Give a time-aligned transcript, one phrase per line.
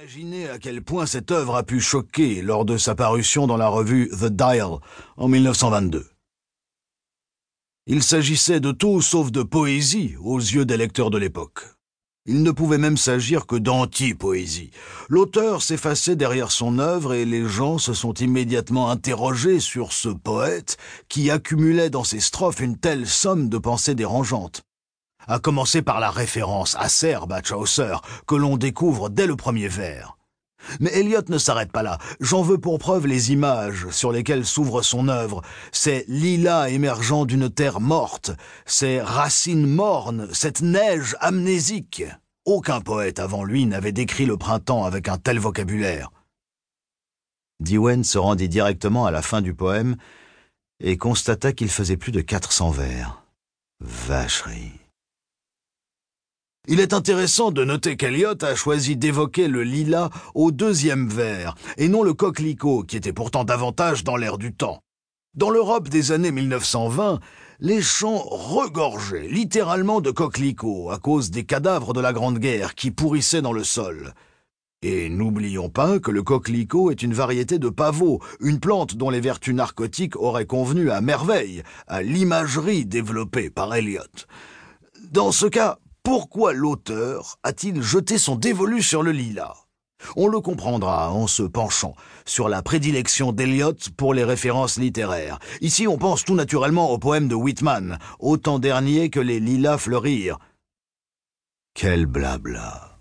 [0.00, 3.66] Imaginez à quel point cette œuvre a pu choquer lors de sa parution dans la
[3.66, 4.78] revue The Dial
[5.16, 6.06] en 1922.
[7.88, 11.64] Il s'agissait de tout sauf de poésie aux yeux des lecteurs de l'époque.
[12.26, 14.70] Il ne pouvait même s'agir que d'anti-poésie.
[15.08, 20.76] L'auteur s'effaçait derrière son œuvre et les gens se sont immédiatement interrogés sur ce poète
[21.08, 24.62] qui accumulait dans ses strophes une telle somme de pensées dérangeantes.
[25.28, 27.94] À commencer par la référence acerbe à Chaucer
[28.26, 30.16] que l'on découvre dès le premier vers.
[30.80, 31.98] Mais Eliot ne s'arrête pas là.
[32.18, 35.42] J'en veux pour preuve les images sur lesquelles s'ouvre son œuvre.
[35.70, 38.32] Ces lilas émergeant d'une terre morte,
[38.64, 42.04] ces racines mornes, cette neige amnésique.
[42.46, 46.10] Aucun poète avant lui n'avait décrit le printemps avec un tel vocabulaire.
[47.60, 49.96] Diwen se rendit directement à la fin du poème
[50.80, 53.22] et constata qu'il faisait plus de 400 vers.
[53.80, 54.87] Vacherie.
[56.70, 61.88] Il est intéressant de noter qu'Eliot a choisi d'évoquer le lilas au deuxième vers, et
[61.88, 64.82] non le coquelicot, qui était pourtant davantage dans l'air du temps.
[65.34, 67.20] Dans l'Europe des années 1920,
[67.60, 72.90] les champs regorgeaient littéralement de coquelicots à cause des cadavres de la Grande Guerre qui
[72.90, 74.12] pourrissaient dans le sol.
[74.82, 79.20] Et n'oublions pas que le coquelicot est une variété de pavot, une plante dont les
[79.20, 84.02] vertus narcotiques auraient convenu à merveille à l'imagerie développée par Eliot.
[85.10, 89.54] Dans ce cas, pourquoi l'auteur a-t-il jeté son dévolu sur le lilas
[90.16, 95.38] On le comprendra en se penchant sur la prédilection d'Eliot pour les références littéraires.
[95.60, 100.38] Ici, on pense tout naturellement au poème de Whitman, autant dernier que les lilas fleurirent.
[101.74, 102.98] Quel blabla.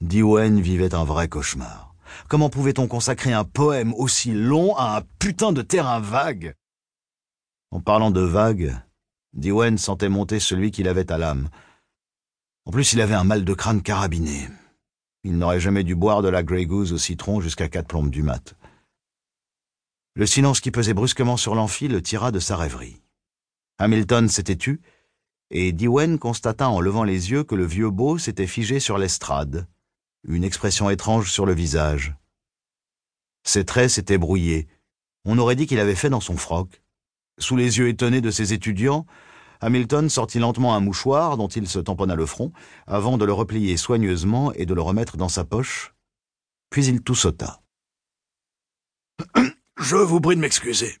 [0.00, 1.94] Diwen vivait un vrai cauchemar.
[2.28, 6.54] Comment pouvait-on consacrer un poème aussi long à un putain de terrain vague?
[7.70, 8.76] En parlant de vague,
[9.32, 11.48] Diwen sentait monter celui qu'il avait à l'âme.
[12.66, 14.48] En plus, il avait un mal de crâne carabiné.
[15.22, 18.22] Il n'aurait jamais dû boire de la Grey Goose au citron jusqu'à quatre plombes du
[18.22, 18.54] mat.
[20.14, 23.02] Le silence qui pesait brusquement sur l'amphi le tira de sa rêverie.
[23.78, 24.80] Hamilton s'était tu,
[25.50, 29.66] et Diwen constata en levant les yeux que le vieux beau s'était figé sur l'estrade,
[30.26, 32.14] une expression étrange sur le visage.
[33.42, 34.68] Ses traits s'étaient brouillés.
[35.24, 36.82] On aurait dit qu'il avait fait dans son froc.
[37.38, 39.06] Sous les yeux étonnés de ses étudiants,
[39.64, 42.52] Hamilton sortit lentement un mouchoir dont il se tamponna le front,
[42.86, 45.94] avant de le replier soigneusement et de le remettre dans sa poche.
[46.68, 47.62] Puis il toussota.
[49.78, 50.98] Je vous prie de m'excuser,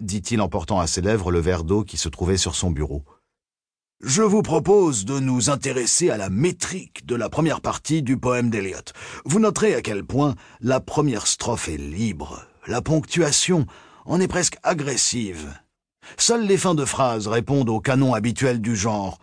[0.00, 3.04] dit-il en portant à ses lèvres le verre d'eau qui se trouvait sur son bureau.
[4.00, 8.48] Je vous propose de nous intéresser à la métrique de la première partie du poème
[8.48, 8.94] d'Eliot.
[9.26, 12.46] Vous noterez à quel point la première strophe est libre.
[12.66, 13.66] La ponctuation
[14.06, 15.54] en est presque agressive.
[16.16, 19.18] Seules les fins de phrases répondent au canon habituel du genre.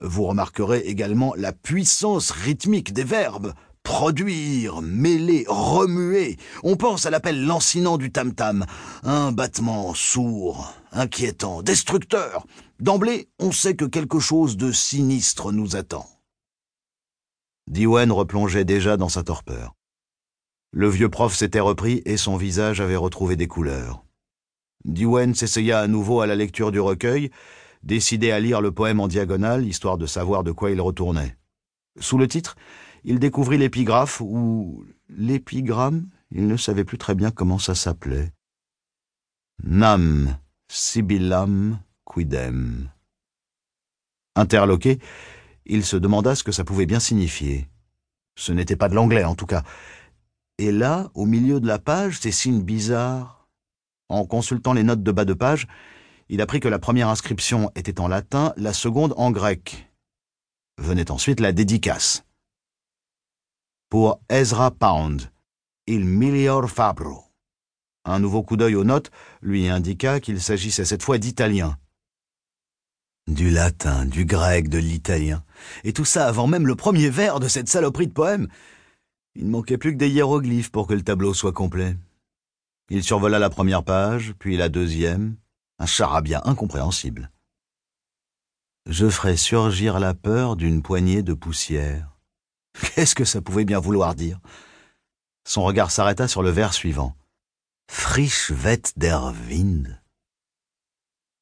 [0.00, 3.54] Vous remarquerez également la puissance rythmique des verbes.
[3.82, 6.36] Produire, mêler, remuer.
[6.62, 8.64] On pense à l'appel lancinant du tam-tam.
[9.02, 12.46] Un battement sourd, inquiétant, destructeur.
[12.78, 16.06] D'emblée, on sait que quelque chose de sinistre nous attend.
[17.68, 19.74] Diwen replongeait déjà dans sa torpeur.
[20.72, 24.04] Le vieux prof s'était repris et son visage avait retrouvé des couleurs.
[24.84, 27.30] Diwen s'essaya à nouveau à la lecture du recueil,
[27.82, 31.36] décidé à lire le poème en diagonale, histoire de savoir de quoi il retournait.
[31.98, 32.56] Sous le titre,
[33.04, 38.32] il découvrit l'épigraphe ou l'épigramme, il ne savait plus très bien comment ça s'appelait.
[39.62, 40.36] Nam
[40.68, 42.90] sibillam quidem.
[44.34, 44.98] Interloqué,
[45.66, 47.68] il se demanda ce que ça pouvait bien signifier.
[48.34, 49.62] Ce n'était pas de l'anglais, en tout cas.
[50.58, 53.41] Et là, au milieu de la page, ces signes bizarres,
[54.08, 55.66] en consultant les notes de bas de page,
[56.28, 59.90] il apprit que la première inscription était en latin, la seconde en grec.
[60.78, 62.24] Venait ensuite la dédicace.
[63.90, 65.30] Pour Ezra Pound,
[65.86, 67.24] il milior fabro.
[68.04, 69.10] Un nouveau coup d'œil aux notes
[69.42, 71.76] lui indiqua qu'il s'agissait cette fois d'italien.
[73.28, 75.44] Du latin, du grec, de l'italien.
[75.84, 78.48] Et tout ça avant même le premier vers de cette saloperie de poème.
[79.34, 81.94] Il ne manquait plus que des hiéroglyphes pour que le tableau soit complet.
[82.94, 85.36] Il survola la première page, puis la deuxième,
[85.78, 87.30] un charabia incompréhensible.
[88.84, 92.18] Je ferai surgir la peur d'une poignée de poussière.
[92.94, 94.40] Qu'est-ce que ça pouvait bien vouloir dire?
[95.48, 97.16] Son regard s'arrêta sur le vers suivant.
[97.90, 99.98] Frisch wett der Wind.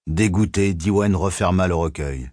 [0.06, 2.30] Dégoûté, Diwen referma le recueil.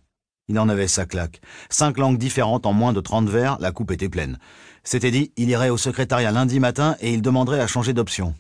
[0.47, 1.41] Il en avait sa claque.
[1.71, 4.37] Cinq langues différentes en moins de trente vers, la coupe était pleine.
[4.83, 8.35] C'était dit, il irait au secrétariat lundi matin et il demanderait à changer d'option.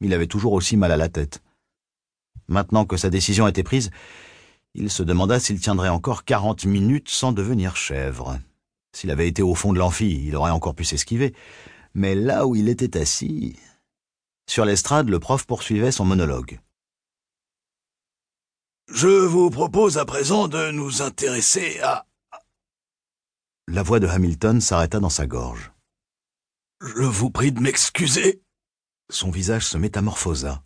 [0.00, 1.42] Il avait toujours aussi mal à la tête.
[2.48, 3.90] Maintenant que sa décision était prise,
[4.74, 8.38] il se demanda s'il tiendrait encore quarante minutes sans devenir chèvre.
[8.92, 11.34] S'il avait été au fond de l'amphi, il aurait encore pu s'esquiver.
[11.94, 13.58] Mais là où il était assis...
[14.48, 16.60] Sur l'estrade, le prof poursuivait son monologue.
[18.88, 22.06] Je vous propose à présent de nous intéresser à...
[23.66, 25.72] La voix de Hamilton s'arrêta dans sa gorge.
[26.80, 28.40] Je vous prie de m'excuser.
[29.10, 30.62] Son visage se métamorphosa,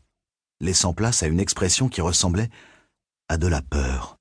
[0.61, 2.49] laissant place à une expression qui ressemblait
[3.29, 4.19] à de la peur.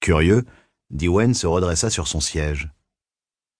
[0.00, 0.44] Curieux,
[0.90, 2.68] Dewayne se redressa sur son siège.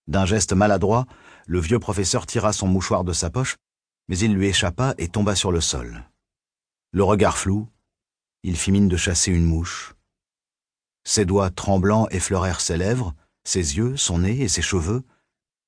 [0.08, 1.06] D'un geste maladroit,
[1.46, 3.56] le vieux professeur tira son mouchoir de sa poche,
[4.08, 6.04] mais il lui échappa et tomba sur le sol.
[6.92, 7.68] Le regard flou,
[8.42, 9.94] il fit mine de chasser une mouche.
[11.04, 13.14] Ses doigts tremblants effleurèrent ses lèvres,
[13.44, 15.04] ses yeux, son nez et ses cheveux,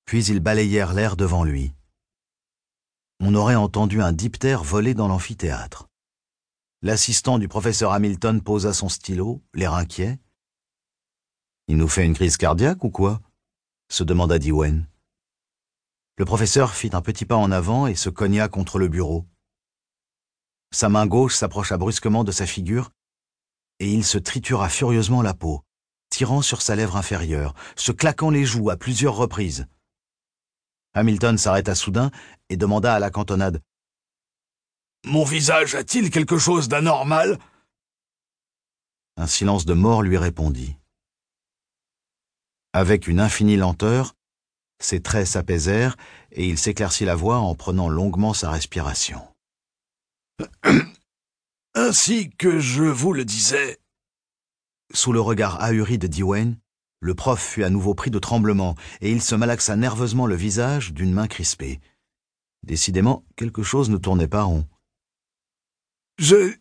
[0.04, 1.72] puis ils balayèrent l'air devant lui.
[3.20, 5.88] On aurait entendu un diptère voler dans l'amphithéâtre.
[6.82, 10.20] L'assistant du professeur Hamilton posa son stylo, l'air inquiet.
[11.67, 13.20] Il nous fait une crise cardiaque ou quoi?
[13.91, 14.87] se demanda Diwen.
[16.17, 19.26] Le professeur fit un petit pas en avant et se cogna contre le bureau.
[20.71, 22.91] Sa main gauche s'approcha brusquement de sa figure,
[23.81, 25.62] et il se tritura furieusement la peau,
[26.11, 29.67] tirant sur sa lèvre inférieure, se claquant les joues à plusieurs reprises.
[30.99, 32.11] Hamilton s'arrêta soudain
[32.49, 33.62] et demanda à la cantonade.
[35.05, 37.39] Mon visage a-t-il quelque chose d'anormal?
[39.17, 40.77] Un silence de mort lui répondit.
[42.73, 44.15] Avec une infinie lenteur,
[44.81, 45.97] ses traits s'apaisèrent
[46.33, 49.23] et il s'éclaircit la voix en prenant longuement sa respiration.
[51.75, 53.79] Ainsi que je vous le disais.
[54.93, 56.59] Sous le regard ahuri de Dewayne,
[57.00, 60.93] le prof fut à nouveau pris de tremblement et il se malaxa nerveusement le visage
[60.93, 61.81] d'une main crispée.
[62.65, 64.67] Décidément, quelque chose ne tournait pas rond.
[66.19, 66.56] Je.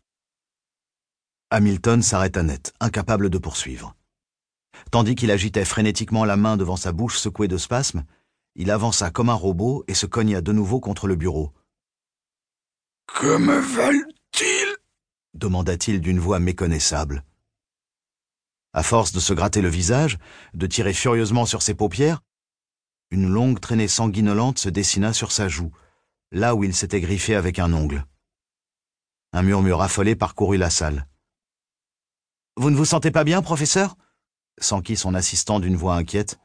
[1.50, 3.95] Hamilton s'arrêta net, incapable de poursuivre.
[4.92, 8.04] Tandis qu'il agitait frénétiquement la main devant sa bouche secouée de spasmes,
[8.56, 11.51] il avança comme un robot et se cogna de nouveau contre le bureau.
[13.07, 14.75] Que me veulent-ils?
[15.34, 17.24] demanda-t-il d'une voix méconnaissable.
[18.77, 20.19] À force de se gratter le visage,
[20.53, 22.21] de tirer furieusement sur ses paupières,
[23.09, 25.71] une longue traînée sanguinolente se dessina sur sa joue,
[26.31, 28.06] là où il s'était griffé avec un ongle.
[29.33, 31.07] Un murmure affolé parcourut la salle.
[32.56, 33.95] Vous ne vous sentez pas bien, professeur?
[34.59, 36.38] s'enquit son assistant d'une voix inquiète.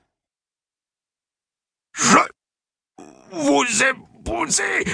[1.92, 2.16] Je
[3.30, 3.92] vous ai
[4.24, 4.84] posé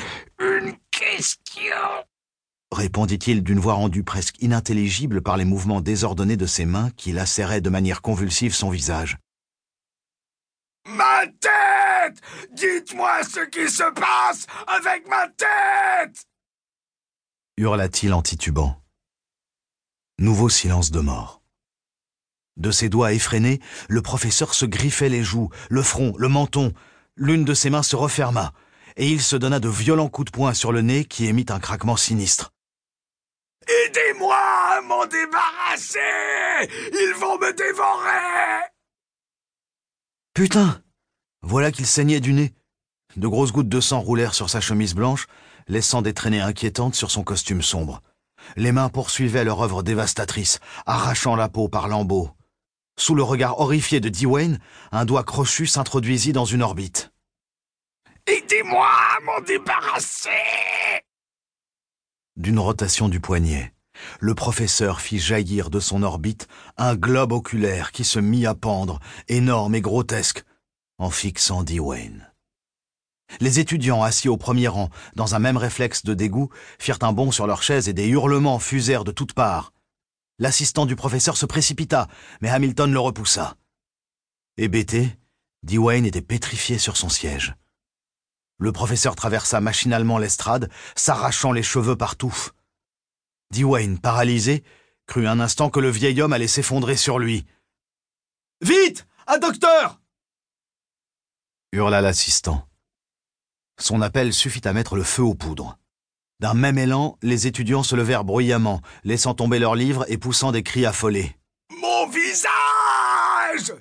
[0.41, 2.05] une question
[2.73, 7.61] répondit-il d'une voix rendue presque inintelligible par les mouvements désordonnés de ses mains qui lacéraient
[7.61, 9.19] de manière convulsive son visage.
[10.87, 12.21] Ma tête
[12.53, 16.25] Dites-moi ce qui se passe avec ma tête
[17.59, 18.81] hurla-t-il en titubant.
[20.21, 21.43] Nouveau silence de mort.
[22.57, 26.73] De ses doigts effrénés, le professeur se griffait les joues, le front, le menton.
[27.17, 28.53] L'une de ses mains se referma,
[28.97, 31.59] et il se donna de violents coups de poing sur le nez qui émit un
[31.59, 32.53] craquement sinistre.
[33.69, 35.99] Aidez-moi à m'en débarrasser
[36.93, 38.65] Ils vont me dévorer
[40.35, 40.83] Putain
[41.43, 42.55] Voilà qu'il saignait du nez.
[43.17, 45.27] De grosses gouttes de sang roulèrent sur sa chemise blanche,
[45.67, 48.01] laissant des traînées inquiétantes sur son costume sombre.
[48.57, 52.31] Les mains poursuivaient leur œuvre dévastatrice, arrachant la peau par lambeaux.
[52.99, 54.59] Sous le regard horrifié de Dewayne,
[54.93, 57.13] un doigt crochu s'introduisit dans une orbite.
[58.27, 60.31] Aidez-moi à m'en débarrasser
[62.39, 63.75] D'une rotation du poignet,
[64.21, 69.01] le professeur fit jaillir de son orbite un globe oculaire qui se mit à pendre,
[69.27, 70.45] énorme et grotesque,
[70.99, 72.33] en fixant Dewayne.
[73.41, 77.33] Les étudiants assis au premier rang, dans un même réflexe de dégoût, firent un bond
[77.33, 79.73] sur leurs chaises et des hurlements fusèrent de toutes parts.
[80.39, 82.07] L'assistant du professeur se précipita,
[82.41, 83.57] mais Hamilton le repoussa.
[84.59, 85.19] Hébété,
[85.65, 87.57] Dewayne était pétrifié sur son siège.
[88.59, 92.35] Le professeur traversa machinalement l'estrade, s'arrachant les cheveux partout.
[93.53, 94.65] Dewayne, paralysé,
[95.07, 97.47] crut un instant que le vieil homme allait s'effondrer sur lui.
[98.61, 100.01] Vite Un docteur
[101.73, 102.67] hurla l'assistant.
[103.79, 105.79] Son appel suffit à mettre le feu aux poudres.
[106.41, 110.63] D'un même élan, les étudiants se levèrent bruyamment, laissant tomber leurs livres et poussant des
[110.63, 111.37] cris affolés.
[111.81, 113.75] Mon visage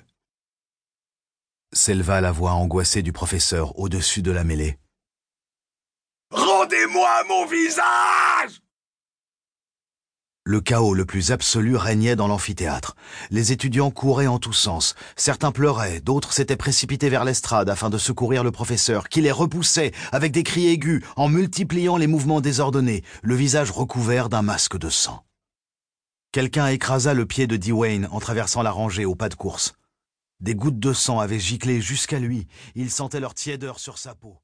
[1.78, 4.78] s'éleva la voix angoissée du professeur au-dessus de la mêlée.
[6.30, 8.60] Rendez-moi mon visage
[10.48, 12.96] le chaos le plus absolu régnait dans l'amphithéâtre.
[13.28, 14.94] Les étudiants couraient en tous sens.
[15.14, 19.92] Certains pleuraient, d'autres s'étaient précipités vers l'estrade afin de secourir le professeur, qui les repoussait
[20.10, 24.88] avec des cris aigus en multipliant les mouvements désordonnés, le visage recouvert d'un masque de
[24.88, 25.22] sang.
[26.32, 29.74] Quelqu'un écrasa le pied de Dewayne en traversant la rangée au pas de course.
[30.40, 32.46] Des gouttes de sang avaient giclé jusqu'à lui.
[32.76, 34.38] Il sentait leur tiédeur sur sa peau.